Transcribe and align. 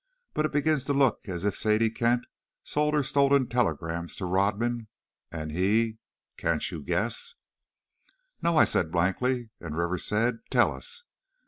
But 0.33 0.47
it 0.47 0.51
begins 0.51 0.83
to 0.85 0.93
look 0.93 1.29
as 1.29 1.45
if 1.45 1.55
Sadie 1.55 1.91
Kent 1.91 2.25
sold 2.63 2.95
her 2.95 3.03
stolen 3.03 3.47
telegrams 3.47 4.15
to 4.15 4.25
Rodman, 4.25 4.87
and 5.31 5.51
he 5.51 5.99
can't 6.37 6.71
you 6.71 6.81
guess?" 6.81 7.35
"No," 8.41 8.57
I 8.57 8.65
said, 8.65 8.89
blankly, 8.91 9.51
and 9.59 9.77
Rivers 9.77 10.05
said, 10.05 10.39
"Tell 10.49 10.73
us." 10.73 11.03